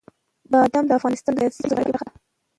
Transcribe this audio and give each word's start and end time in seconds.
بادام 0.51 0.85
د 0.87 0.91
افغانستان 0.99 1.33
د 1.35 1.39
سیاسي 1.41 1.61
جغرافیه 1.69 1.91
برخه 1.93 2.05
ده. 2.07 2.13